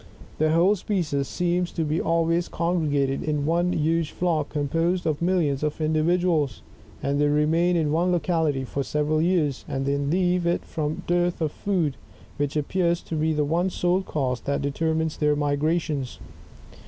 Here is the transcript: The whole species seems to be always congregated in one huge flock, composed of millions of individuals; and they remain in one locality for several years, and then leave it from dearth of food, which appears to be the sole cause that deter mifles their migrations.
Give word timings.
The 0.39 0.51
whole 0.51 0.75
species 0.75 1.27
seems 1.27 1.71
to 1.73 1.83
be 1.85 2.01
always 2.01 2.47
congregated 2.47 3.21
in 3.21 3.45
one 3.45 3.71
huge 3.71 4.09
flock, 4.09 4.49
composed 4.49 5.05
of 5.05 5.21
millions 5.21 5.61
of 5.61 5.79
individuals; 5.79 6.63
and 7.03 7.21
they 7.21 7.27
remain 7.27 7.75
in 7.75 7.91
one 7.91 8.11
locality 8.11 8.63
for 8.63 8.81
several 8.81 9.21
years, 9.21 9.63
and 9.67 9.85
then 9.85 10.09
leave 10.09 10.47
it 10.47 10.65
from 10.65 11.03
dearth 11.05 11.39
of 11.39 11.51
food, 11.51 11.97
which 12.37 12.57
appears 12.57 13.01
to 13.03 13.15
be 13.15 13.31
the 13.31 13.67
sole 13.69 14.01
cause 14.01 14.41
that 14.41 14.63
deter 14.63 14.95
mifles 14.95 15.17
their 15.19 15.35
migrations. 15.35 16.17